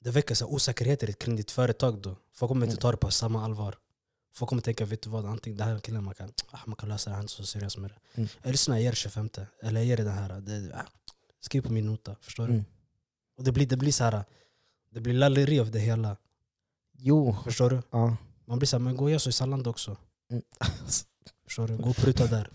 [0.00, 2.16] Det väcker så här osäkerheter kring ditt företag då.
[2.32, 2.80] Folk kommer inte Mm.
[2.80, 3.76] ta det på samma allvar.
[4.36, 6.88] Folk kommer tänka, vet du vad, antingen det här killen man kan, ah, man kan
[6.88, 8.20] lösa det, han är så seriös med det.
[8.20, 8.28] Mm.
[8.42, 9.30] Jag lyssnar, jag ger det 25.
[9.62, 10.86] Eller jag ger det den här, det, ah,
[11.40, 12.16] skriv på min nota.
[12.20, 12.52] Förstår du?
[12.52, 12.64] Mm.
[13.36, 14.24] Och det blir, det blir så här,
[14.90, 16.16] det blir lalleri av det hela.
[16.98, 17.82] Jo, Förstår du?
[17.90, 18.16] ja.
[18.44, 19.96] Man blir så här, men gå och gör så i Salland också.
[20.30, 20.42] Mm.
[21.44, 21.76] Förstår du?
[21.76, 22.50] Gå och pruta där.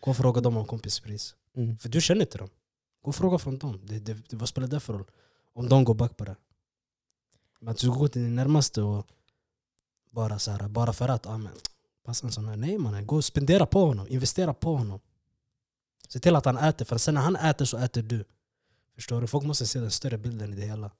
[0.00, 1.34] Gå och fråga dem om kompispris.
[1.56, 1.78] Mm.
[1.78, 2.48] För du känner inte dem.
[3.02, 3.80] Gå och fråga från dem.
[3.84, 5.04] Det, det, det, vad spelar det för roll?
[5.52, 6.36] Om de går back på det.
[7.60, 9.06] Men att du går till din närmaste och
[10.10, 11.52] bara, så här, bara för att ah, men,
[12.04, 12.56] passa en sån här.
[12.56, 14.06] Nej mannen, gå och spendera på honom.
[14.08, 15.00] Investera på honom.
[16.08, 18.24] Se till att han äter, för sen när han äter så äter du.
[18.94, 19.26] Förstår du?
[19.26, 20.90] Folk måste se den större bilden i det hela.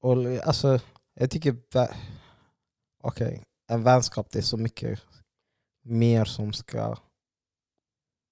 [0.00, 0.80] Och, alltså,
[1.14, 1.56] jag tycker...
[3.02, 5.00] Okej, en vänskap det är så mycket
[5.82, 6.96] mer som ska...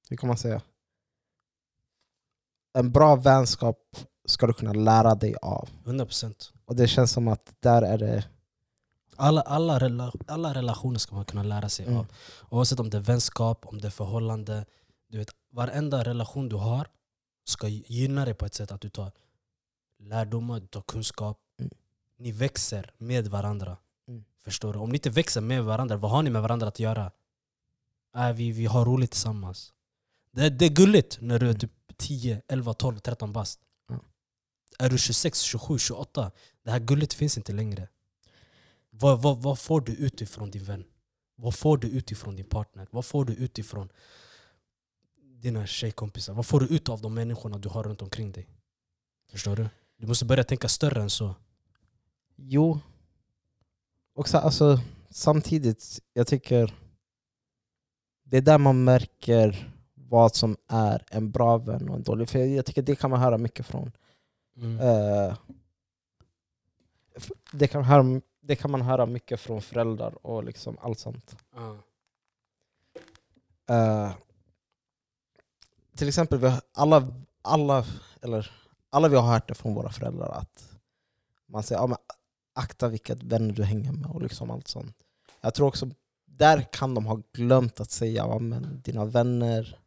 [0.09, 0.63] Hur kan man säga?
[2.79, 3.97] En bra vänskap
[4.29, 5.69] ska du kunna lära dig av.
[5.85, 8.25] 100% Och det känns som att där är det...
[9.17, 11.99] alla, alla, rela, alla relationer ska man kunna lära sig Mm.
[11.99, 12.07] av.
[12.51, 14.67] Oavsett om det är vänskap, om det är förhållande.
[15.09, 16.89] Du vet, varenda relation du har
[17.45, 19.13] ska gynna dig på ett sätt att du tar
[19.99, 21.39] lärdomar, du tar kunskap.
[21.59, 21.71] Mm.
[22.19, 23.77] Ni växer med varandra.
[24.09, 24.25] Mm.
[24.45, 24.79] Förstår du?
[24.79, 27.11] Om ni inte växer med varandra, vad har ni med varandra att göra?
[28.17, 29.73] Äh, vi, vi har roligt tillsammans.
[30.33, 33.61] Det, det är gulligt när du är typ 10, 11, 12, 13 bast.
[33.91, 34.03] Mm.
[34.79, 36.31] Är du 26, 27, 28,
[36.65, 37.89] det här gulligt finns inte längre.
[39.01, 40.85] Vad, vad, vad får du utifrån din vän?
[41.37, 42.87] Vad får du utifrån din partner?
[42.91, 43.89] Vad får du utifrån
[45.41, 46.35] dina tjejkompisar?
[46.35, 48.49] Vad får du ut av de människorna du har runt omkring dig?
[49.31, 49.69] Förstår du?
[49.97, 51.35] Du måste börja tänka större än så.
[52.37, 52.81] Jo.
[54.15, 54.81] Och så, alltså,
[55.11, 56.75] samtidigt, jag tycker
[58.25, 62.29] det är där man märker vad som är en bra vän och en dålig.
[62.29, 63.93] För jag tycker det kan man höra mycket från.
[64.57, 64.79] Mm.
[67.17, 71.37] F- det, kan höra, det kan man höra mycket från föräldrar och liksom allt sånt.
[71.55, 71.79] Ja.
[73.75, 74.13] Eh,
[75.97, 77.85] till exempel, vi alla, alla,
[78.23, 78.51] eller,
[78.91, 80.75] alla vi har hört det från våra föräldrar att
[81.47, 81.99] man säger ja, men
[82.55, 84.97] akta vilka vänner du hänger med och liksom allt sånt.
[85.41, 85.91] Jag tror också
[86.27, 89.79] där kan de ha glömt att säga ja, men dina vänner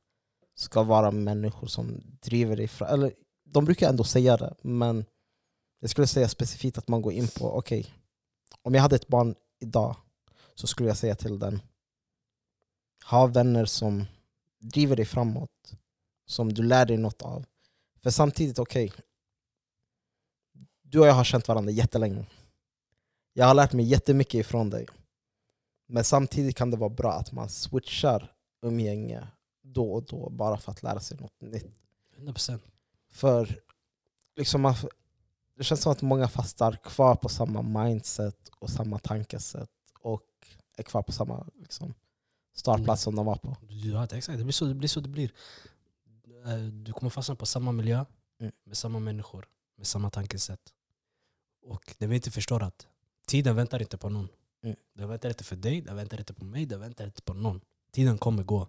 [0.56, 2.94] ska vara människor som driver dig fram.
[2.94, 5.06] Eller, de brukar ändå säga det, men
[5.80, 7.94] jag skulle säga specifikt att man går in på okej,
[8.62, 9.96] om jag hade ett barn idag
[10.56, 11.62] så skulle jag säga till den
[13.06, 14.06] ha vänner som
[14.60, 15.74] driver dig framåt,
[16.26, 17.46] som du lär dig något av.
[18.04, 18.94] För samtidigt, okej,
[20.82, 22.26] du och jag har känt varandra jättelänge.
[23.34, 24.88] Jag har lärt mig jättemycket ifrån dig.
[25.88, 29.28] Men samtidigt kan det vara bra att man switchar umgänge
[29.62, 31.72] då och då bara för att lära sig något nytt.
[32.18, 32.60] 100%.
[33.12, 33.60] För
[34.36, 34.76] liksom
[35.58, 39.70] det känns som att många fastnar kvar på samma mindset och samma tankesätt
[40.02, 40.24] och
[40.78, 41.94] är kvar på samma liksom,
[42.56, 43.58] startplats som de var på.
[43.70, 44.38] Ja, exakt.
[44.38, 44.88] Det blir så det blir.
[44.90, 45.32] Så det blir.
[46.46, 48.06] Eh, Du kommer fastna på samma miljö,
[48.40, 48.52] Mm.
[48.66, 50.74] med samma människor, med samma tankesätt.
[51.66, 52.88] Och det vi inte förstår att
[53.28, 54.28] tiden väntar inte på någon.
[54.64, 54.76] Mm.
[54.96, 57.62] Den väntar inte för dig, den väntar inte på mig, den väntar inte på någon.
[57.92, 58.68] Tiden kommer gå.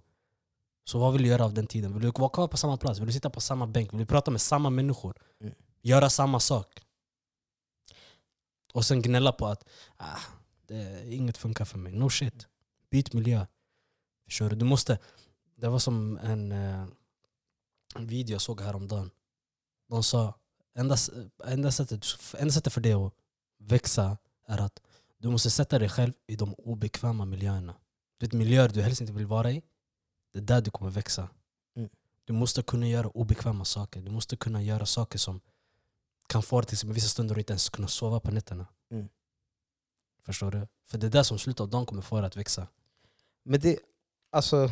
[0.85, 1.93] Så vad vill du göra av den tiden?
[1.93, 2.99] Vill du vara kvar på samma plats?
[3.01, 3.93] Vill du sitta på samma bänk?
[3.93, 5.17] Vill du prata med samma människor?
[5.41, 5.55] Mm.
[5.89, 6.81] Göra samma sak?
[8.73, 10.21] Och sen gnälla på att ah,
[10.67, 11.93] det, inget funkar för mig.
[11.93, 12.47] No shit.
[12.91, 13.47] Byt miljö.
[14.25, 14.57] Förstår du?
[14.57, 14.99] Du måste...
[15.57, 16.87] Det var som en, eh,
[17.95, 19.11] en video jag såg häromdagen.
[19.89, 20.35] De sa
[20.75, 20.97] enda,
[21.45, 22.05] enda, sättet,
[22.39, 23.13] enda sättet för dig att
[23.59, 24.83] växa är att
[25.19, 27.75] du måste sätta dig själv i de obekväma miljöerna.
[28.19, 29.63] Du vet, miljöer du helst inte vill vara i,
[30.33, 31.29] det är där du kommer växa.
[31.77, 31.89] Mm.
[32.25, 34.01] Du måste kunna göra obekväma saker.
[34.03, 35.41] Du måste kunna göra saker som
[36.29, 38.67] kan få dig till exempel vissa stunder att inte ens kunna sova på nätterna.
[38.91, 39.09] Mm.
[40.23, 40.67] Förstår du?
[40.85, 42.67] För det är där som slutet av dagen kommer få att växa.
[43.43, 43.79] Men det,
[44.31, 44.71] alltså,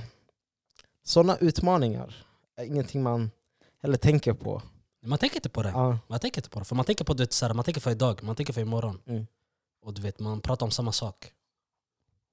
[1.02, 3.30] sådana utmaningar är ingenting man
[3.78, 4.62] heller tänker på.
[5.00, 5.68] Man tänker inte på det.
[5.70, 6.64] Ja, Man tänker inte på det.
[6.64, 9.00] För man tänker på det så man tänker för idag, man tänker för imorgon.
[9.06, 9.26] Mm.
[9.80, 11.32] Och du vet, man pratar om samma sak.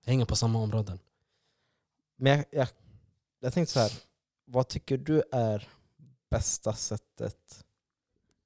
[0.05, 0.99] Hänger på samma områden.
[2.15, 2.67] men jag, jag,
[3.39, 3.91] jag tänkte så här.
[4.45, 5.69] vad tycker du är
[6.29, 7.65] bästa sättet?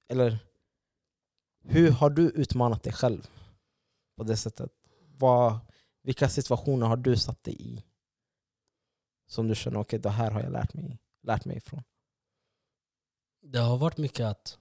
[0.07, 0.39] Eller
[1.67, 3.30] hur har du utmanat dig själv
[4.15, 4.71] på det sättet?
[5.17, 5.60] Vad,
[6.01, 7.84] vilka situationer har du satt dig i?
[9.27, 11.84] Som du känner, okej det här har jag lärt mig, lärt mig ifrån.
[13.41, 14.60] Det har varit mycket att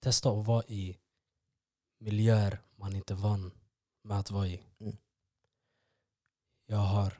[0.00, 0.98] testa att vara i
[1.98, 3.52] miljöer man inte är van
[4.02, 4.62] med att vara i.
[4.78, 4.96] Mm.
[6.66, 7.18] Jag har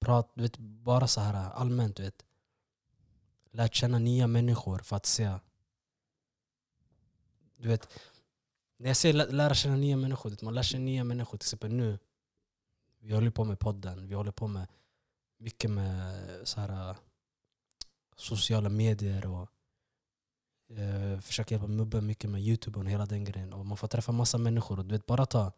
[0.00, 2.24] prat, du vet, bara så här allmänt, vet,
[3.56, 5.38] lärt känna nya människor för att se.
[7.56, 7.88] Du vet,
[8.78, 11.38] när jag säger lä- lära känna nya människor, man lär sig nya människor.
[11.38, 11.98] Till exempel nu,
[12.98, 14.66] vi håller på med podden, vi håller på med
[15.38, 16.14] mycket med
[16.44, 16.96] så här, äh,
[18.16, 19.48] sociala medier och
[20.78, 23.52] eh, försöker hjälpa Mubbe mycket med youtube och hela den grejen.
[23.52, 24.78] Och man får träffa massa människor.
[24.78, 25.52] Och du vet, bara ta,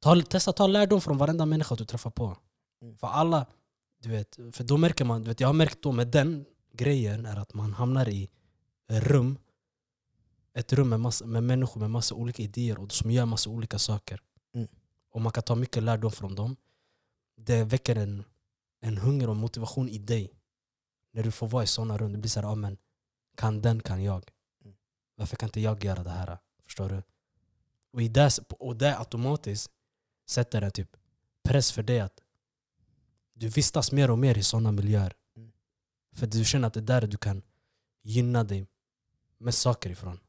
[0.00, 2.36] ta, testa ta lärdom från varenda människa du träffar på.
[2.82, 2.96] Mm.
[2.96, 3.46] För alla,
[4.02, 6.46] du vet, för då märker man, du vet, jag har märkt då med den
[6.78, 8.30] grejen är att man hamnar i
[8.88, 9.38] rum
[10.58, 13.78] ett rum med, massa, med människor med massa olika idéer och som gör massa olika
[13.78, 14.20] saker.
[14.54, 14.68] Mm.
[15.10, 16.56] Och man kan ta mycket lärdom från dem.
[17.36, 18.24] Det väcker en,
[18.80, 20.32] en hunger och motivation i dig.
[21.12, 22.76] När du får vara i sådana rum, det blir såhär, ah, men
[23.36, 24.30] kan den kan jag.
[24.64, 24.76] Mm.
[25.14, 26.38] Varför kan inte jag göra det här?
[26.64, 27.02] Förstår du?
[27.92, 29.70] Och, i det, och det automatiskt
[30.26, 30.96] sätter en typ
[31.44, 32.20] press för dig att
[33.34, 35.14] du vistas mer och mer i sådana miljöer.
[36.18, 36.30] Mm.
[36.30, 37.42] För du känner att det är där du kan
[38.02, 38.66] gynna dig
[39.38, 40.20] med saker ifrån.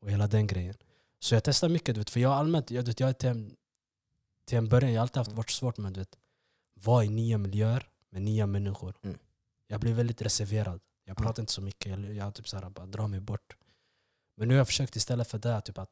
[0.00, 0.74] Och hela den grejen.
[1.18, 3.56] Så jag testar mycket, du vet, för jag allmänt, jag, vet, jag är till, en,
[4.44, 6.18] till en början, jag har alltid haft varit svårt med att
[6.74, 8.94] vara i nya miljöer med nya människor.
[9.02, 9.18] Mm.
[9.66, 10.80] Jag blir väldigt reserverad.
[11.04, 11.22] Jag Ja.
[11.22, 13.56] pratar inte så mycket, jag, jag typ så här, bara drar mig bort.
[14.36, 15.90] Men nu har jag försökt istället för det typ att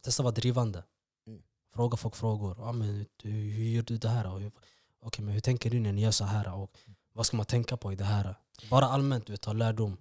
[0.00, 0.84] testa vara drivande.
[1.26, 1.42] Mm.
[1.74, 2.56] Fråga folk frågor.
[2.58, 4.38] Ja, men, du, hur gör du det här?
[4.38, 4.52] Hur-
[5.00, 6.54] Okej, men hur tänker du när ni gör så här?
[6.54, 6.78] Och
[7.16, 8.34] vad ska man tänka på i det här?
[8.70, 9.96] Bara allmänt, du vet, ta lärdom.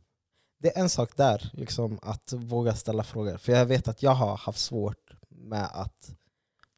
[0.57, 3.37] Det är en sak där, liksom, att våga ställa frågor.
[3.37, 6.15] För jag vet att jag har haft svårt med att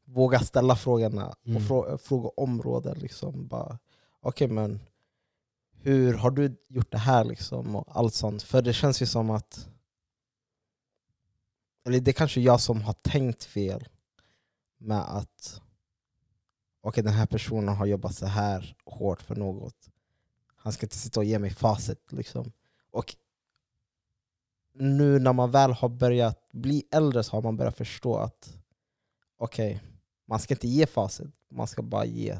[0.04, 1.56] våga ställa frågorna Mm.
[1.56, 2.98] och frå fråga områden.
[2.98, 3.78] Liksom, bara,
[4.20, 4.80] Okej, men
[5.72, 7.24] hur har du gjort det här?
[7.24, 8.42] Liksom, och allt sånt.
[8.42, 9.68] För det känns ju som att...
[11.86, 13.88] Eller det är kanske jag som har tänkt fel
[14.78, 15.62] med att
[16.82, 19.90] okej, den här personen har jobbat så här hårt för något.
[20.68, 22.12] Han ska inte sitta och ge mig facit.
[22.12, 22.52] Liksom.
[22.90, 23.16] Och
[24.72, 28.58] nu när man väl har börjat bli äldre så har man börjat förstå att
[29.36, 29.82] okej,
[30.26, 32.38] man ska inte ge facit, man ska bara ge...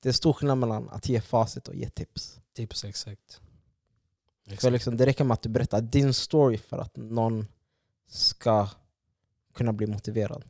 [0.00, 2.40] Det är stor skillnad mellan att ge facit och ge tips.
[2.52, 3.40] Tips, exakt.
[4.58, 7.46] För liksom, det räcker med att du berättar din story för att någon
[8.06, 8.68] ska
[9.54, 10.44] kunna bli motiverad.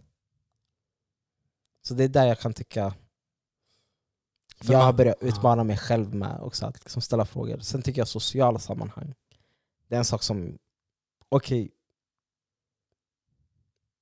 [1.82, 2.94] Så det är där jag kan tycka
[4.62, 5.26] För jag har börjat ja.
[5.26, 7.58] utmana mig själv med också, att liksom ställa frågor.
[7.58, 9.14] Sen tycker jag sociala sammanhang,
[9.88, 10.58] det är en sak som,
[11.28, 11.70] okej,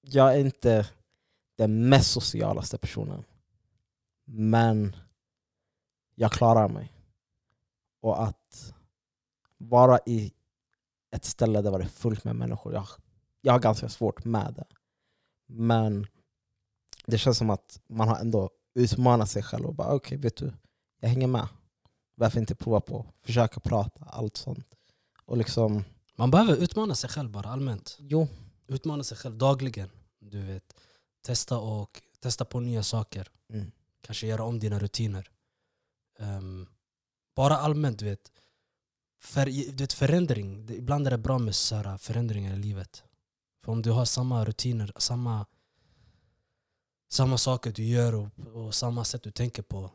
[0.00, 0.88] jag är inte
[1.56, 3.24] den mest socialaste personen.
[4.24, 4.96] Men
[6.14, 6.92] jag klarar mig.
[8.00, 8.74] Och att
[9.58, 10.32] vara i
[11.10, 12.86] ett ställe där det är fullt med människor, jag,
[13.40, 14.66] jag har ganska svårt med det.
[15.46, 16.06] Men
[17.06, 20.52] det känns som att man har ändå utmanat sig själv och bara okej, vet du,
[21.00, 21.48] jag hänger med.
[22.14, 24.66] Varför inte prova på försöka prata, allt sånt.
[25.24, 25.84] Och liksom,
[26.16, 27.96] Man behöver utmana sig själv bara allmänt.
[28.00, 28.28] jo,
[28.66, 29.90] Utmana sig själv dagligen.
[30.18, 30.74] Du vet.
[31.22, 33.28] Testa, och, testa på nya saker.
[33.52, 33.72] Mm.
[34.00, 35.30] Kanske göra om dina rutiner.
[36.18, 36.66] Ehm,
[37.36, 38.32] bara allmänt, du vet.
[39.20, 43.04] För, du vet förändring, ibland är det bra med så förändringar i livet.
[43.64, 45.46] För om du har samma rutiner, samma,
[47.10, 49.90] samma saker du gör och, och samma sätt du tänker på.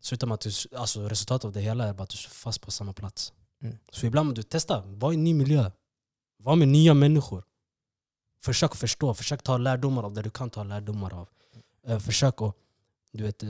[0.00, 2.60] Slutar med att du, alltså resultatet av det hela är bara att du är fast
[2.60, 3.32] på samma plats.
[3.62, 3.76] Mm.
[3.92, 5.70] Så ibland måste du testa, var i en ny miljö.
[6.38, 7.44] Var med nya människor.
[8.42, 11.28] Försök förstå, försök ta lärdomar av det du kan ta lärdomar av.
[11.86, 12.54] Eh, försök att,
[13.12, 13.48] du vet, eh,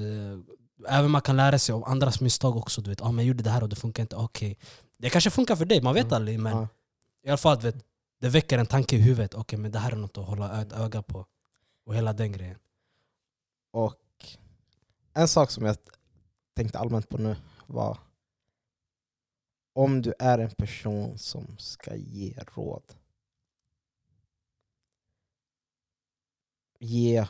[0.89, 2.81] även man kan lära sig av andras misstag också.
[2.81, 4.59] Du vet, ah, men jag gjorde det här och det funkar inte, okej.
[4.99, 6.15] Det kanske funkar för dig, man vet Mm.
[6.17, 6.41] aldrig.
[6.41, 6.69] Men Ja.
[7.25, 7.77] i alla fall, vet,
[8.21, 9.35] det väcker en tanke i huvudet.
[9.35, 11.27] Okej, men det här är något att hålla ett öga på.
[11.87, 12.59] Och hela den grejen.
[13.75, 14.27] Och
[15.13, 15.77] en sak som jag
[16.55, 17.99] tänkte allmänt på nu var
[19.73, 22.95] om du är en person som ska ge råd.
[26.79, 27.27] Ge...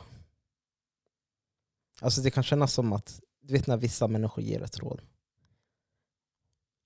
[2.01, 5.01] Alltså det kan kännas som att, du vet när vissa människor ger ett råd.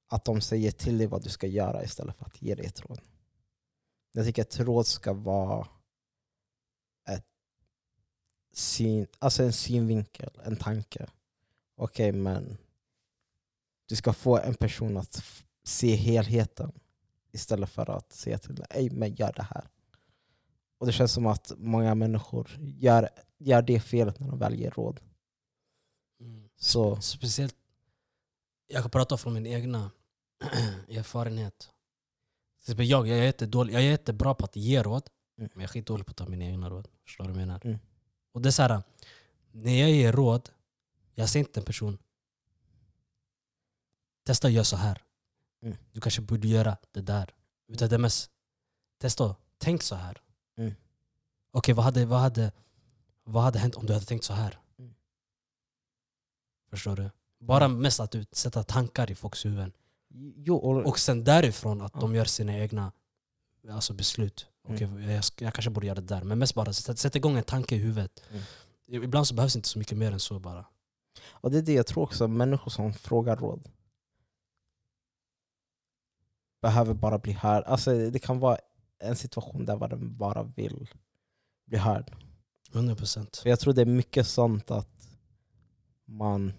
[0.08, 2.82] Att de säger till dig vad du ska göra istället för att ge dig ett
[2.82, 3.02] råd.
[4.12, 5.68] Jag tycker ett råd ska vara
[8.52, 11.10] syn, alltså en synvinkel, en tanke.
[11.76, 12.58] Okej, men
[13.86, 15.24] du ska få en person att
[15.64, 16.72] se helheten
[17.32, 19.70] istället för att säga till dig, "Ey, men gör det här.
[20.78, 24.72] Och det känns som att många människor gör, gör det felet när de väl ger
[24.72, 25.00] råd.
[26.58, 27.56] Så, Speciellt,
[28.68, 29.92] jag kan prata från min egna
[30.90, 31.70] erfarenhet.
[32.66, 35.50] Jag, jag, är jättedålig, jag är jättebra på att ge råd, Mm.
[35.54, 36.88] men jag är skitdålig på att ta mina egna råd.
[37.06, 37.62] Förstår du vad jag menar?
[37.66, 37.80] Mm.
[38.32, 38.84] Och det är så här,
[39.52, 40.50] när jag ger råd,
[41.16, 41.98] jag säger inte en person
[44.24, 45.04] Testa att göra så här.
[45.62, 45.78] Mm.
[45.92, 47.34] Du kanske borde göra det där.
[47.68, 48.32] Utan det är mest,
[48.98, 50.22] testa, tänk så här.
[50.58, 50.74] Mm.
[51.52, 52.52] Okej, vad, hade, vad, hade,
[53.24, 54.60] vad hade hänt om du hade tänkt så här?
[54.80, 54.96] Mm.
[56.70, 57.10] Förstår du?
[57.40, 59.72] Bara mest att du sätter tankar i folks huvuden.
[60.36, 62.00] jo, och, Och sen därifrån att Ja.
[62.00, 62.92] de gör sina egna
[63.70, 64.49] alltså beslut.
[64.68, 65.10] Okej, Mm.
[65.12, 66.24] jag, jag kanske borde göra det där.
[66.24, 68.24] Men mest bara sätta, sätta igång en tanke i huvudet.
[68.32, 69.04] Mm.
[69.04, 70.66] Ibland så behövs inte så mycket mer än så bara.
[71.30, 73.70] och det är det jag tror också, människor som frågar råd
[76.62, 77.64] behöver bara bli hörd.
[77.64, 78.58] Alltså, det kan vara
[79.00, 80.90] en situation där man bara vill
[81.66, 82.16] bli hörd.
[82.72, 83.42] 100%.
[83.42, 85.08] För jag tror det är mycket sånt att
[86.06, 86.54] man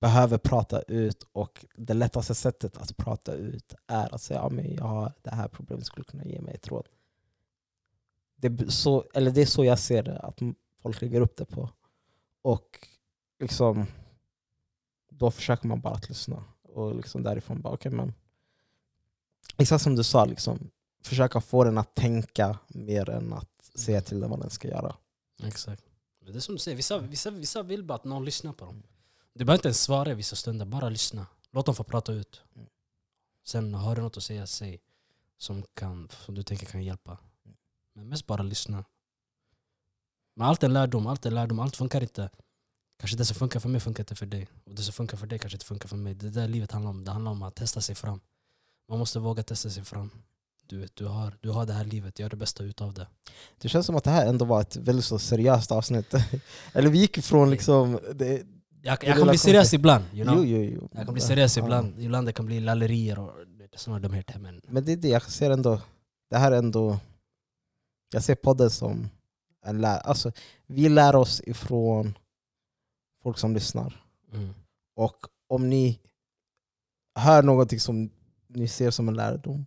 [0.00, 4.84] behöver prata ut och det lättaste sättet att prata ut är att säga att jag
[4.84, 6.88] har det här problemet, skulle kunna ge mig ett råd.
[8.36, 10.38] Det är så, eller det är så jag ser det, att
[10.82, 11.70] folk lägger upp det på.
[12.42, 12.88] Och
[13.40, 13.86] liksom
[15.10, 16.44] då försöker man bara att lyssna.
[16.62, 18.12] Och liksom därifrån bara, okej men
[19.56, 20.70] Exakt som du sa, liksom,
[21.02, 24.94] försöka få den att tänka mer än att säga till den vad den ska göra.
[25.42, 25.84] Exakt.
[26.26, 28.82] Det är som du säger, vissa, vissa, vissa vill bara att någon lyssnar på dem.
[29.38, 31.26] Du behöver inte ens svara i vissa stunder, bara lyssna.
[31.50, 32.42] Låt dem få prata ut.
[32.56, 32.68] Mm.
[33.46, 34.80] Sen har du något att säga, säg.
[35.36, 37.18] Som, kan, som du tänker kan hjälpa.
[37.94, 38.84] Men mest bara lyssna.
[40.36, 42.30] Men allt är lärdom, allt är lärdom, allt funkar inte.
[42.98, 44.48] Kanske det som funkar för mig funkar inte för dig.
[44.64, 46.14] Och det som funkar för dig kanske inte funkar för mig.
[46.14, 47.04] Det är det livet handlar om.
[47.04, 48.20] Det handlar om att testa sig fram.
[48.88, 50.10] Man måste våga testa sig fram.
[50.66, 53.06] Du, du, har, du har det här livet, gör det bästa utav det.
[53.58, 56.14] Det känns som att det här ändå var ett väldigt så seriöst avsnitt.
[56.72, 58.00] Eller vi gick ifrån liksom...
[58.14, 58.46] Det,
[58.82, 60.04] Jag, jag kan bli seriös ibland.
[60.14, 60.44] You know?
[60.44, 60.88] jo, jo, jo.
[60.92, 61.62] Jag kan bli seriös Ja.
[61.64, 61.98] ibland.
[61.98, 63.30] Ibland det kan bli lallerier och
[63.76, 64.38] sådana dumheter.
[64.38, 65.80] Men Men det är det, jag ser ändå...
[66.30, 66.98] Det här är ändå...
[68.12, 69.08] Jag ser podden som
[69.66, 69.98] en lär...
[69.98, 70.32] Alltså,
[70.66, 72.18] vi lär oss ifrån
[73.22, 74.04] folk som lyssnar.
[74.32, 74.54] mm.
[74.96, 75.16] Och
[75.48, 76.00] om ni
[77.14, 78.10] hör någonting som
[78.48, 79.66] ni ser som en lärdom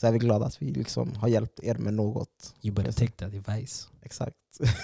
[0.00, 2.54] så är vi glada att vi liksom har hjälpt er med något.
[2.62, 3.88] you better take that advice.
[4.02, 4.36] Exakt.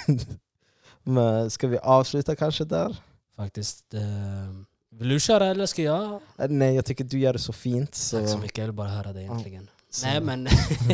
[1.03, 2.97] Men ska vi avsluta kanske där?
[3.37, 3.95] Faktiskt.
[3.95, 4.53] Eh,
[4.91, 6.13] vill du köra eller ska jag?
[6.39, 7.95] Eh, Nej, jag tycker du gör det så fint.
[7.95, 9.71] Så, Tack så mycket, jag vill bara höra det egentligen.
[9.91, 10.49] så- Nej men...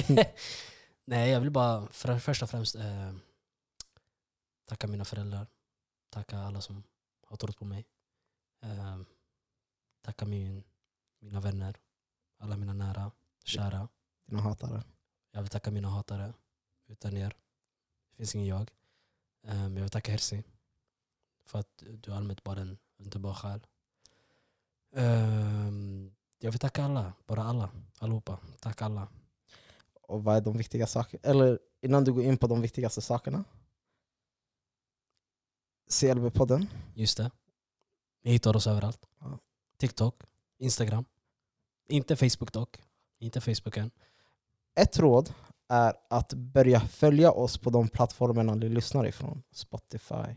[1.05, 3.13] Nej jag vill bara för, först och främst eh,
[4.69, 5.47] tacka mina föräldrar.
[6.11, 6.83] Tacka alla som
[7.27, 7.87] har trott på mig.
[8.63, 9.01] Eh,
[10.05, 10.65] tacka min,
[11.21, 11.77] mina vänner.
[12.39, 13.11] Alla mina nära,
[13.45, 13.89] kära.
[14.27, 14.83] Dina hatare.
[15.33, 16.33] Jag vill tacka mina hatare.
[16.89, 17.37] Utan er
[18.17, 18.71] finns ingen jag.
[19.47, 20.43] Ehm, jag vill tacka Herzi.
[21.51, 23.67] För att du är allmänt bara en underbar själ.
[24.97, 28.39] Ehm, jag vill tacka alla, bara alla, allihopa.
[28.61, 29.09] Tack alla.
[30.03, 31.31] Och vad är de viktiga sakerna?
[31.31, 33.45] Eller innan du går in på de viktigaste sakerna.
[35.91, 36.67] CLB-podden.
[36.95, 37.31] Just det.
[38.23, 39.07] Ni hittar oss överallt.
[39.19, 39.39] Ja.
[39.77, 40.23] TikTok,
[40.59, 41.05] Instagram.
[41.89, 42.83] Inte Facebook dock.
[43.19, 43.91] Inte Facebook än.
[44.75, 45.35] Ett råd
[45.69, 49.43] är att börja följa oss på de plattformarna ni lyssnar ifrån.
[49.53, 50.37] Spotify.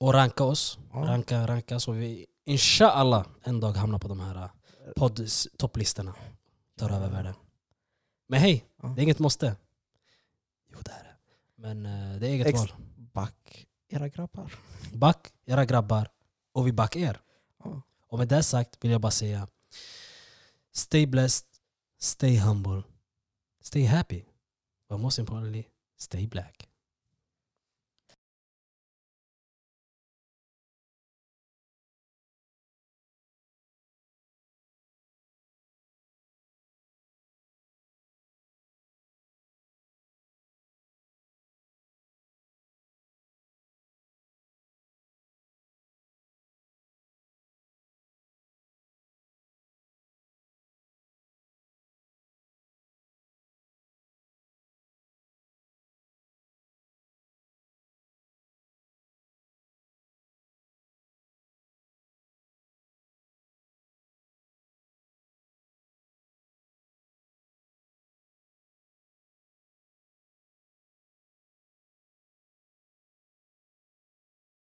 [0.00, 0.78] Och ranka oss.
[0.92, 0.98] Ja.
[0.98, 4.50] Ranka, ranka så vi inshallah en dag hamnar på de här uh,
[4.96, 6.14] podd-topplistorna.
[6.78, 7.34] Tar över världen.
[8.28, 8.88] Men hej, Ja.
[8.88, 9.56] det är inget måste.
[10.72, 11.14] Jo det är det.
[11.56, 12.72] Men eh, det är eget Ex- val.
[12.96, 14.54] Back era grabbar.
[14.92, 16.08] Back era grabbar
[16.52, 17.20] och vi back er.
[17.64, 17.82] Ja.
[18.08, 19.48] Och med det sagt vill jag bara säga
[20.72, 21.46] Stay blessed,
[22.00, 22.82] stay humble,
[23.62, 24.24] stay happy.
[24.88, 25.64] But most importantly,
[25.98, 26.68] stay black.